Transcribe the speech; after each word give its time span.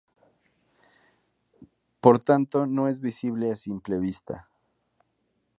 Por 2.01 2.17
tanto, 2.23 2.65
no 2.65 2.87
es 2.87 3.01
visible 3.01 3.51
a 3.51 3.55
simple 3.55 3.99
vista. 3.99 4.49